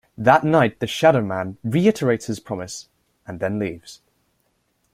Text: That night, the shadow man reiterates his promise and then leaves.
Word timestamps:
That 0.17 0.43
night, 0.43 0.79
the 0.79 0.87
shadow 0.87 1.21
man 1.21 1.57
reiterates 1.63 2.25
his 2.25 2.39
promise 2.39 2.89
and 3.27 3.39
then 3.39 3.59
leaves. 3.59 4.01